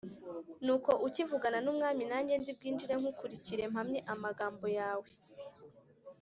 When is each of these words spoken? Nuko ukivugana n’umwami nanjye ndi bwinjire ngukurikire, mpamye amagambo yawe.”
Nuko 0.65 0.91
ukivugana 1.07 1.59
n’umwami 1.61 2.03
nanjye 2.11 2.33
ndi 2.41 2.51
bwinjire 2.57 2.93
ngukurikire, 2.99 3.63
mpamye 3.71 3.99
amagambo 4.13 4.65
yawe.” 4.77 5.09